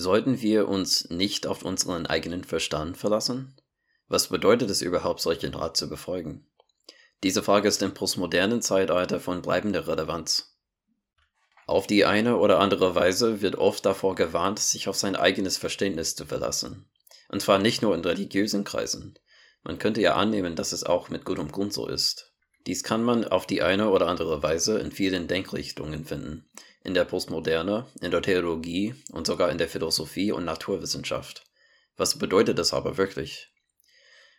[0.00, 3.56] Sollten wir uns nicht auf unseren eigenen Verstand verlassen?
[4.06, 6.46] Was bedeutet es überhaupt, solchen Rat zu befolgen?
[7.24, 10.56] Diese Frage ist im postmodernen Zeitalter von bleibender Relevanz.
[11.66, 16.14] Auf die eine oder andere Weise wird oft davor gewarnt, sich auf sein eigenes Verständnis
[16.14, 16.88] zu verlassen.
[17.28, 19.18] Und zwar nicht nur in religiösen Kreisen.
[19.64, 22.32] Man könnte ja annehmen, dass es auch mit gutem Grund so ist.
[22.66, 26.48] Dies kann man auf die eine oder andere Weise in vielen Denkrichtungen finden,
[26.84, 31.44] in der Postmoderne, in der Theologie und sogar in der Philosophie und Naturwissenschaft.
[31.96, 33.48] Was bedeutet das aber wirklich?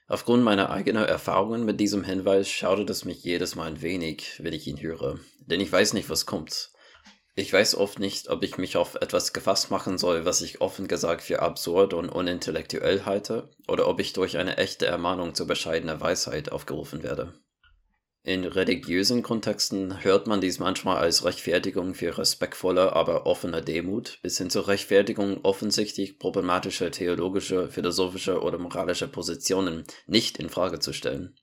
[0.08, 4.54] Aufgrund meiner eigenen Erfahrungen mit diesem Hinweis schaudert es mich jedes Mal ein wenig, wenn
[4.54, 6.72] ich ihn höre, denn ich weiß nicht, was kommt.
[7.36, 10.88] Ich weiß oft nicht, ob ich mich auf etwas gefasst machen soll, was ich offen
[10.88, 16.02] gesagt für absurd und unintellektuell halte, oder ob ich durch eine echte Ermahnung zur bescheidener
[16.02, 17.34] Weisheit aufgerufen werde.
[18.30, 24.38] In religiösen Kontexten hört man dies manchmal als Rechtfertigung für respektvolle, aber offene Demut, bis
[24.38, 31.40] hin zur Rechtfertigung offensichtlich problematischer theologischer, philosophischer oder moralischer Positionen nicht in Frage zu stellen.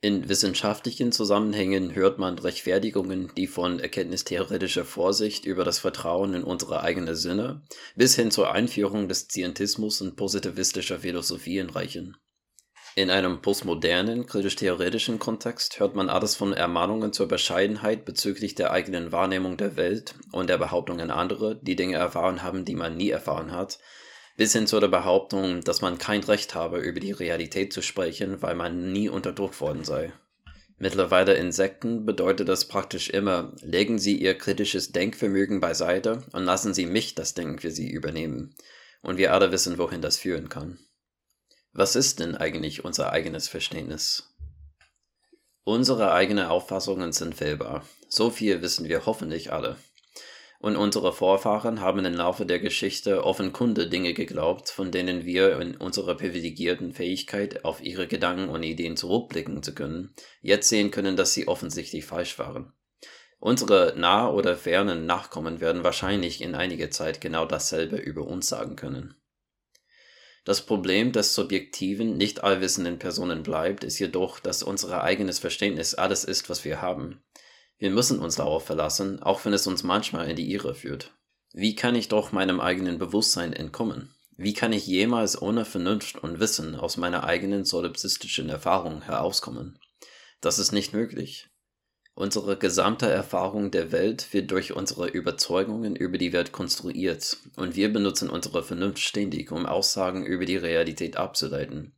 [0.00, 6.80] In wissenschaftlichen Zusammenhängen hört man Rechtfertigungen, die von erkenntnistheoretischer Vorsicht über das Vertrauen in unsere
[6.80, 7.64] eigenen Sinne
[7.96, 12.16] bis hin zur Einführung des Zientismus und positivistischer Philosophien reichen.
[12.94, 19.12] In einem postmodernen, kritisch-theoretischen Kontext hört man alles von Ermahnungen zur Bescheidenheit bezüglich der eigenen
[19.12, 23.08] Wahrnehmung der Welt und der Behauptung an andere, die Dinge erfahren haben, die man nie
[23.08, 23.78] erfahren hat,
[24.36, 28.42] bis hin zu der Behauptung, dass man kein Recht habe, über die Realität zu sprechen,
[28.42, 30.12] weil man nie unterdrückt worden sei.
[30.76, 36.74] Mittlerweile in Sekten bedeutet das praktisch immer, legen Sie Ihr kritisches Denkvermögen beiseite und lassen
[36.74, 38.54] Sie mich das Denken für Sie übernehmen.
[39.00, 40.78] Und wir alle wissen, wohin das führen kann.
[41.74, 44.34] Was ist denn eigentlich unser eigenes Verständnis?
[45.64, 47.86] Unsere eigenen Auffassungen sind fehlbar.
[48.10, 49.76] So viel wissen wir hoffentlich alle.
[50.58, 55.76] Und unsere Vorfahren haben im Laufe der Geschichte offenkunde Dinge geglaubt, von denen wir in
[55.78, 61.32] unserer privilegierten Fähigkeit, auf ihre Gedanken und Ideen zurückblicken zu können, jetzt sehen können, dass
[61.32, 62.74] sie offensichtlich falsch waren.
[63.38, 68.76] Unsere nah oder fernen Nachkommen werden wahrscheinlich in einiger Zeit genau dasselbe über uns sagen
[68.76, 69.14] können.
[70.44, 76.24] Das Problem des subjektiven, nicht allwissenden Personen bleibt, ist jedoch, dass unser eigenes Verständnis alles
[76.24, 77.22] ist, was wir haben.
[77.78, 81.12] Wir müssen uns darauf verlassen, auch wenn es uns manchmal in die Irre führt.
[81.52, 84.14] Wie kann ich doch meinem eigenen Bewusstsein entkommen?
[84.36, 89.78] Wie kann ich jemals ohne Vernunft und Wissen aus meiner eigenen solipsistischen Erfahrung herauskommen?
[90.40, 91.51] Das ist nicht möglich.
[92.14, 97.90] Unsere gesamte Erfahrung der Welt wird durch unsere Überzeugungen über die Welt konstruiert und wir
[97.90, 101.96] benutzen unsere Vernunft ständig, um Aussagen über die Realität abzuleiten.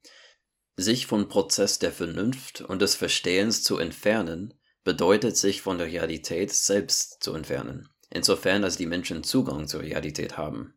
[0.76, 4.54] Sich vom Prozess der Vernunft und des Verstehens zu entfernen,
[4.84, 10.36] bedeutet sich von der Realität selbst zu entfernen, insofern als die Menschen Zugang zur Realität
[10.36, 10.74] haben.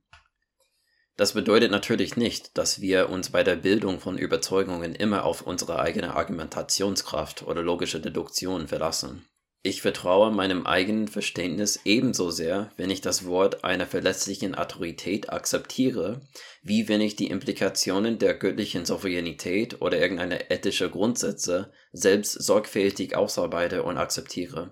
[1.17, 5.79] Das bedeutet natürlich nicht, dass wir uns bei der Bildung von Überzeugungen immer auf unsere
[5.79, 9.27] eigene Argumentationskraft oder logische Deduktion verlassen.
[9.63, 16.21] Ich vertraue meinem eigenen Verständnis ebenso sehr, wenn ich das Wort einer verletzlichen Autorität akzeptiere,
[16.61, 23.81] wie wenn ich die Implikationen der göttlichen Souveränität oder irgendeiner ethische Grundsätze selbst sorgfältig ausarbeite
[23.81, 24.71] und akzeptiere.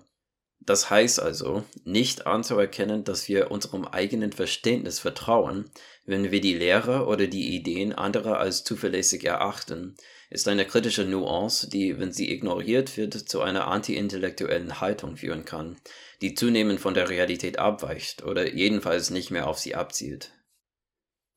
[0.66, 5.70] Das heißt also, nicht anzuerkennen, dass wir unserem eigenen Verständnis vertrauen,
[6.04, 9.96] wenn wir die Lehre oder die Ideen anderer als zuverlässig erachten,
[10.28, 15.76] ist eine kritische Nuance, die, wenn sie ignoriert wird, zu einer anti-intellektuellen Haltung führen kann,
[16.20, 20.32] die zunehmend von der Realität abweicht oder jedenfalls nicht mehr auf sie abzielt.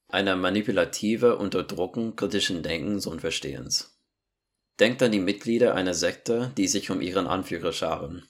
[0.07, 3.95] Eine manipulative Unterdrucken kritischen Denkens und Verstehens.
[4.79, 8.27] Denkt an die Mitglieder einer Sekte, die sich um ihren Anführer scharen.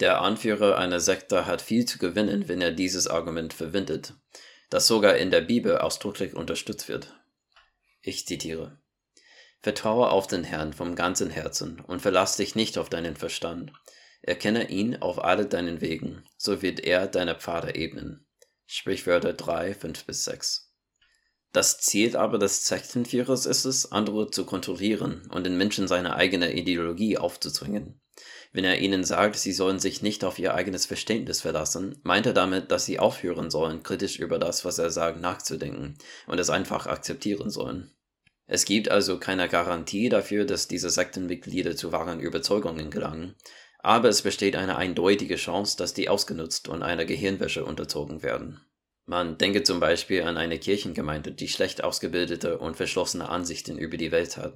[0.00, 4.14] Der Anführer einer Sekte hat viel zu gewinnen, wenn er dieses Argument verwendet,
[4.68, 7.14] das sogar in der Bibel ausdrücklich unterstützt wird.
[8.02, 8.78] Ich zitiere.
[9.62, 13.72] Vertraue auf den Herrn vom ganzen Herzen und verlass dich nicht auf deinen Verstand.
[14.20, 18.26] Erkenne ihn auf alle deinen Wegen, so wird er deine Pfade ebnen.
[18.66, 20.72] Sprichwörter 3, 5 bis 6.
[21.52, 26.52] Das Ziel aber des Sektenführers ist es, andere zu kontrollieren und den Menschen seine eigene
[26.52, 28.00] Ideologie aufzuzwingen.
[28.54, 32.32] Wenn er ihnen sagt, sie sollen sich nicht auf ihr eigenes Verständnis verlassen, meint er
[32.32, 35.98] damit, dass sie aufhören sollen, kritisch über das, was er sagt, nachzudenken
[36.28, 37.90] und es einfach akzeptieren sollen.
[38.46, 43.34] Es gibt also keine Garantie dafür, dass diese Sektenmitglieder zu wahren Überzeugungen gelangen,
[43.80, 48.60] aber es besteht eine eindeutige Chance, dass die ausgenutzt und einer Gehirnwäsche unterzogen werden.
[49.06, 54.12] Man denke zum Beispiel an eine Kirchengemeinde, die schlecht ausgebildete und verschlossene Ansichten über die
[54.12, 54.54] Welt hat,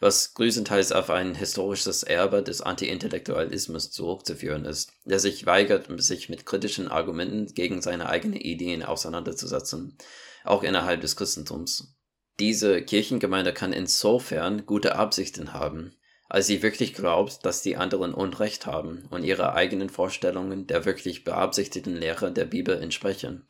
[0.00, 6.46] was größtenteils auf ein historisches Erbe des Anti-Intellektualismus zurückzuführen ist, der sich weigert, sich mit
[6.46, 9.98] kritischen Argumenten gegen seine eigenen Ideen auseinanderzusetzen,
[10.42, 11.94] auch innerhalb des Christentums.
[12.40, 15.94] Diese Kirchengemeinde kann insofern gute Absichten haben,
[16.30, 21.24] als sie wirklich glaubt, dass die anderen Unrecht haben und ihre eigenen Vorstellungen der wirklich
[21.24, 23.46] beabsichtigten Lehre der Bibel entsprechen.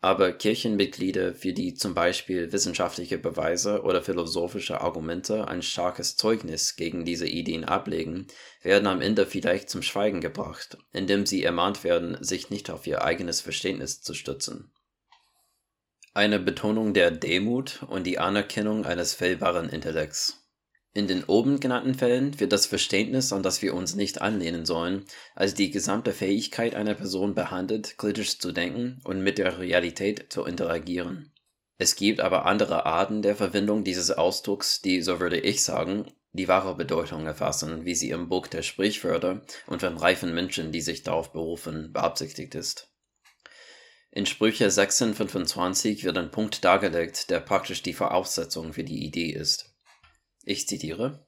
[0.00, 7.04] Aber Kirchenmitglieder, für die zum Beispiel wissenschaftliche Beweise oder philosophische Argumente ein starkes Zeugnis gegen
[7.04, 8.28] diese Ideen ablegen,
[8.62, 13.02] werden am Ende vielleicht zum Schweigen gebracht, indem sie ermahnt werden, sich nicht auf ihr
[13.02, 14.70] eigenes Verständnis zu stützen.
[16.14, 20.37] Eine Betonung der Demut und die Anerkennung eines fehlbaren Intellekts.
[20.98, 25.04] In den oben genannten Fällen wird das Verständnis, an das wir uns nicht anlehnen sollen,
[25.36, 30.42] als die gesamte Fähigkeit einer Person behandelt, kritisch zu denken und mit der Realität zu
[30.42, 31.30] interagieren.
[31.76, 36.48] Es gibt aber andere Arten der Verwendung dieses Ausdrucks, die, so würde ich sagen, die
[36.48, 41.04] wahre Bedeutung erfassen, wie sie im Buch der Sprichwörter und von reifen Menschen, die sich
[41.04, 42.88] darauf berufen, beabsichtigt ist.
[44.10, 49.67] In Sprüche 26 wird ein Punkt dargelegt, der praktisch die Voraussetzung für die Idee ist.
[50.50, 51.26] Ich zitiere: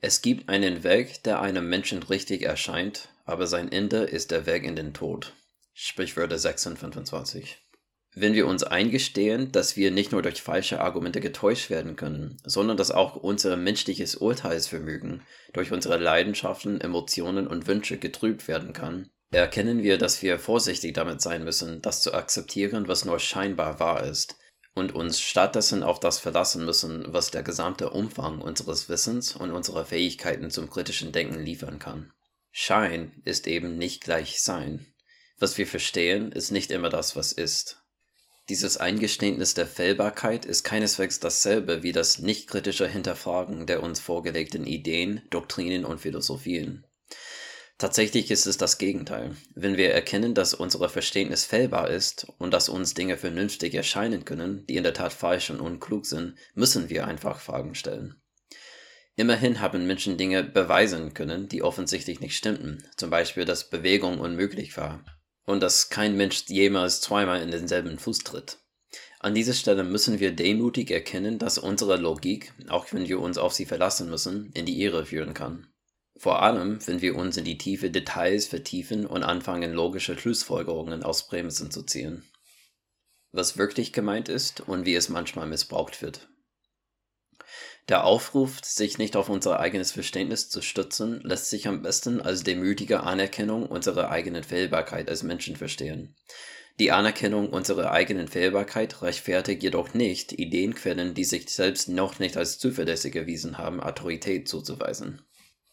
[0.00, 4.62] Es gibt einen Weg, der einem Menschen richtig erscheint, aber sein Ende ist der Weg
[4.62, 5.34] in den Tod.
[5.74, 7.58] Sprichwörter 26.
[8.14, 12.76] Wenn wir uns eingestehen, dass wir nicht nur durch falsche Argumente getäuscht werden können, sondern
[12.76, 19.82] dass auch unser menschliches Urteilsvermögen durch unsere Leidenschaften, Emotionen und Wünsche getrübt werden kann, erkennen
[19.82, 24.36] wir, dass wir vorsichtig damit sein müssen, das zu akzeptieren, was nur scheinbar wahr ist,
[24.78, 29.84] und uns stattdessen auf das verlassen müssen, was der gesamte Umfang unseres Wissens und unserer
[29.84, 32.12] Fähigkeiten zum kritischen Denken liefern kann.
[32.50, 34.86] Schein ist eben nicht gleich Sein.
[35.38, 37.82] Was wir verstehen, ist nicht immer das, was ist.
[38.48, 44.66] Dieses Eingeständnis der Fehlbarkeit ist keineswegs dasselbe wie das nicht kritische Hinterfragen der uns vorgelegten
[44.66, 46.86] Ideen, Doktrinen und Philosophien.
[47.78, 49.36] Tatsächlich ist es das Gegenteil.
[49.54, 54.66] Wenn wir erkennen, dass unser Verständnis fehlbar ist und dass uns Dinge vernünftig erscheinen können,
[54.66, 58.20] die in der Tat falsch und unklug sind, müssen wir einfach Fragen stellen.
[59.14, 64.76] Immerhin haben Menschen Dinge beweisen können, die offensichtlich nicht stimmten, zum Beispiel, dass Bewegung unmöglich
[64.76, 65.04] war
[65.44, 68.58] und dass kein Mensch jemals zweimal in denselben Fuß tritt.
[69.20, 73.52] An dieser Stelle müssen wir demutig erkennen, dass unsere Logik, auch wenn wir uns auf
[73.52, 75.68] sie verlassen müssen, in die Irre führen kann.
[76.18, 81.28] Vor allem, wenn wir uns in die tiefe Details vertiefen und anfangen, logische Schlussfolgerungen aus
[81.28, 82.24] Prämissen zu ziehen.
[83.30, 86.28] Was wirklich gemeint ist und wie es manchmal missbraucht wird.
[87.88, 92.42] Der Aufruf, sich nicht auf unser eigenes Verständnis zu stützen, lässt sich am besten als
[92.42, 96.16] demütige Anerkennung unserer eigenen Fehlbarkeit als Menschen verstehen.
[96.80, 102.58] Die Anerkennung unserer eigenen Fehlbarkeit rechtfertigt jedoch nicht, Ideenquellen, die sich selbst noch nicht als
[102.58, 105.22] zuverlässig erwiesen haben, Autorität zuzuweisen.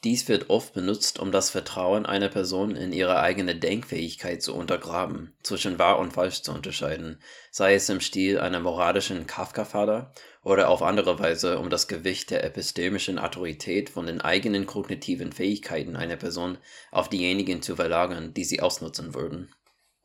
[0.05, 5.33] Dies wird oft benutzt, um das Vertrauen einer Person in ihre eigene Denkfähigkeit zu untergraben,
[5.41, 7.19] zwischen wahr und falsch zu unterscheiden,
[7.49, 10.13] sei es im Stil einer moralischen Kafka-Fader
[10.43, 15.95] oder auf andere Weise, um das Gewicht der epistemischen Autorität von den eigenen kognitiven Fähigkeiten
[15.95, 16.59] einer Person
[16.91, 19.49] auf diejenigen zu verlagern, die sie ausnutzen würden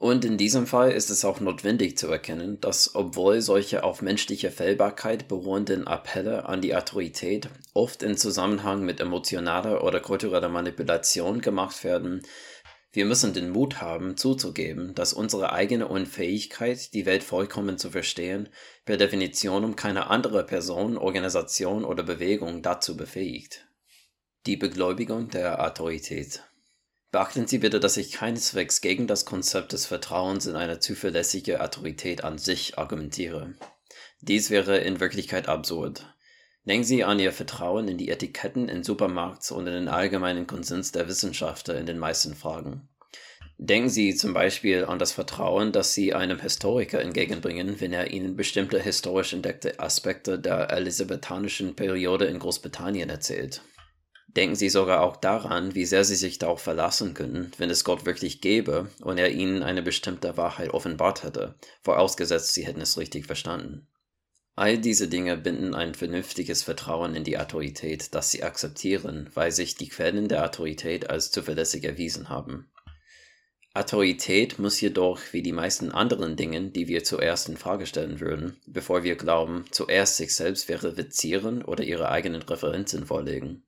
[0.00, 4.50] und in diesem Fall ist es auch notwendig zu erkennen, dass obwohl solche auf menschliche
[4.50, 11.84] Fehlbarkeit beruhenden Appelle an die Autorität oft in Zusammenhang mit emotionaler oder kultureller Manipulation gemacht
[11.84, 12.22] werden,
[12.92, 18.48] wir müssen den Mut haben, zuzugeben, dass unsere eigene Unfähigkeit, die Welt vollkommen zu verstehen,
[18.86, 23.68] per Definition um keine andere Person, Organisation oder Bewegung dazu befähigt.
[24.46, 26.42] Die Begläubigung der Autorität
[27.12, 32.22] Beachten Sie bitte, dass ich keineswegs gegen das Konzept des Vertrauens in eine zuverlässige Autorität
[32.22, 33.54] an sich argumentiere.
[34.20, 36.06] Dies wäre in Wirklichkeit absurd.
[36.64, 40.92] Denken Sie an Ihr Vertrauen in die Etiketten in Supermarkts und in den allgemeinen Konsens
[40.92, 42.88] der Wissenschaftler in den meisten Fragen.
[43.58, 48.36] Denken Sie zum Beispiel an das Vertrauen, das Sie einem Historiker entgegenbringen, wenn er Ihnen
[48.36, 53.62] bestimmte historisch entdeckte Aspekte der elisabethanischen Periode in Großbritannien erzählt.
[54.36, 58.06] Denken Sie sogar auch daran, wie sehr Sie sich darauf verlassen könnten, wenn es Gott
[58.06, 63.26] wirklich gäbe und er Ihnen eine bestimmte Wahrheit offenbart hätte, vorausgesetzt Sie hätten es richtig
[63.26, 63.88] verstanden.
[64.54, 69.74] All diese Dinge binden ein vernünftiges Vertrauen in die Autorität, das Sie akzeptieren, weil sich
[69.74, 72.70] die Quellen der Autorität als zuverlässig erwiesen haben.
[73.74, 78.60] Autorität muss jedoch, wie die meisten anderen Dinge, die wir zuerst in Frage stellen würden,
[78.66, 83.64] bevor wir glauben, zuerst sich selbst verifizieren oder ihre eigenen Referenzen vorlegen.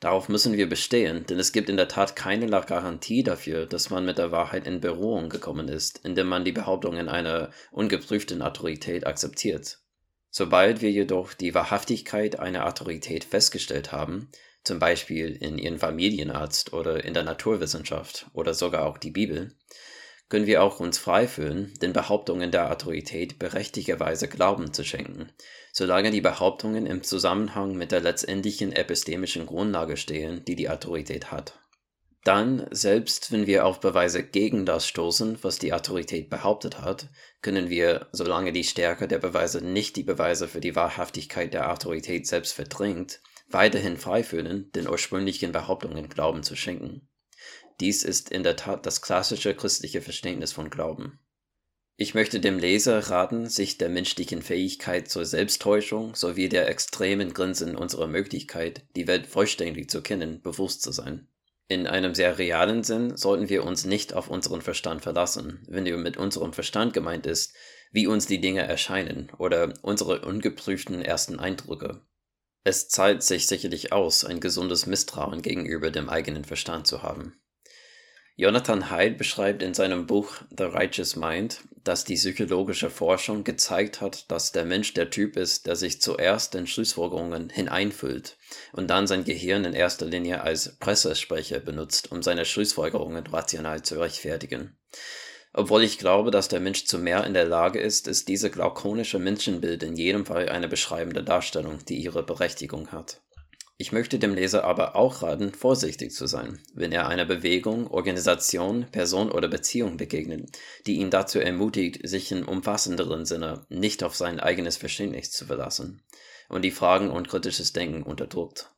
[0.00, 4.06] Darauf müssen wir bestehen, denn es gibt in der Tat keine Garantie dafür, dass man
[4.06, 9.78] mit der Wahrheit in Berührung gekommen ist, indem man die Behauptungen einer ungeprüften Autorität akzeptiert.
[10.30, 14.30] Sobald wir jedoch die Wahrhaftigkeit einer Autorität festgestellt haben,
[14.64, 19.54] zum Beispiel in ihren Familienarzt oder in der Naturwissenschaft oder sogar auch die Bibel,
[20.30, 25.30] können wir auch uns frei fühlen, den Behauptungen der Autorität berechtigterweise Glauben zu schenken,
[25.72, 31.58] solange die Behauptungen im Zusammenhang mit der letztendlichen epistemischen Grundlage stehen, die die Autorität hat.
[32.22, 37.08] Dann, selbst wenn wir auf Beweise gegen das stoßen, was die Autorität behauptet hat,
[37.42, 42.26] können wir, solange die Stärke der Beweise nicht die Beweise für die Wahrhaftigkeit der Autorität
[42.26, 47.09] selbst verdrängt, weiterhin frei fühlen, den ursprünglichen Behauptungen Glauben zu schenken.
[47.80, 51.18] Dies ist in der Tat das klassische christliche Verständnis von Glauben.
[51.96, 57.76] Ich möchte dem Leser raten, sich der menschlichen Fähigkeit zur Selbsttäuschung sowie der extremen Grenzen
[57.76, 61.28] unserer Möglichkeit, die Welt vollständig zu kennen, bewusst zu sein.
[61.68, 66.16] In einem sehr realen Sinn sollten wir uns nicht auf unseren Verstand verlassen, wenn mit
[66.16, 67.54] unserem Verstand gemeint ist,
[67.92, 72.00] wie uns die Dinge erscheinen oder unsere ungeprüften ersten Eindrücke.
[72.64, 77.39] Es zahlt sich sicherlich aus, ein gesundes Misstrauen gegenüber dem eigenen Verstand zu haben.
[78.40, 84.30] Jonathan Haidt beschreibt in seinem Buch The Righteous Mind, dass die psychologische Forschung gezeigt hat,
[84.30, 88.38] dass der Mensch der Typ ist, der sich zuerst in Schlussfolgerungen hineinfüllt
[88.72, 94.00] und dann sein Gehirn in erster Linie als Pressesprecher benutzt, um seine Schlussfolgerungen rational zu
[94.00, 94.74] rechtfertigen.
[95.52, 99.18] Obwohl ich glaube, dass der Mensch zu mehr in der Lage ist, ist diese glaukonische
[99.18, 103.20] Menschenbild in jedem Fall eine beschreibende Darstellung, die ihre Berechtigung hat.
[103.80, 108.86] Ich möchte dem Leser aber auch raten, vorsichtig zu sein, wenn er einer Bewegung, Organisation,
[108.92, 110.50] Person oder Beziehung begegnet,
[110.86, 116.02] die ihn dazu ermutigt, sich im umfassenderen Sinne nicht auf sein eigenes Verständnis zu verlassen
[116.50, 118.70] und die Fragen und kritisches Denken unterdrückt.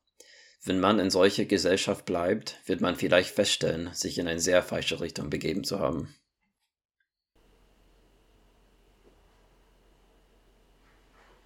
[0.62, 5.00] Wenn man in solcher Gesellschaft bleibt, wird man vielleicht feststellen, sich in eine sehr falsche
[5.00, 6.14] Richtung begeben zu haben.